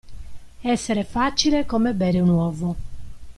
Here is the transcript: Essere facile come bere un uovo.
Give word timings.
Essere 0.63 1.03
facile 1.03 1.67
come 1.67 1.93
bere 1.93 2.19
un 2.19 2.29
uovo. 2.29 2.75